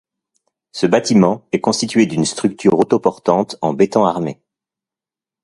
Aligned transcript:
Ce 0.71 0.87
bâtiment 0.87 1.45
est 1.51 1.59
constitué 1.61 2.07
d’une 2.07 2.25
structure 2.25 2.79
autoportante 2.79 3.57
en 3.61 3.71
béton 3.73 4.03
armé. 4.03 4.41